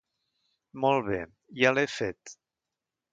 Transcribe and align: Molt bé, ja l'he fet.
Molt 0.85 1.05
bé, 1.09 1.19
ja 1.61 1.73
l'he 1.79 1.83
fet. 1.99 2.33